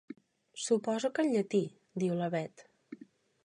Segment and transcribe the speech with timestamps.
[0.67, 2.69] Suposo que en llatí—diu la Bet.